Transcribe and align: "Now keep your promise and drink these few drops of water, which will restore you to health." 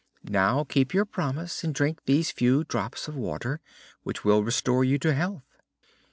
"Now 0.31 0.63
keep 0.63 0.95
your 0.95 1.05
promise 1.05 1.63
and 1.63 1.75
drink 1.75 2.05
these 2.07 2.31
few 2.31 2.63
drops 2.63 3.07
of 3.07 3.15
water, 3.15 3.61
which 4.01 4.25
will 4.25 4.43
restore 4.43 4.83
you 4.83 4.97
to 4.97 5.13
health." 5.13 5.59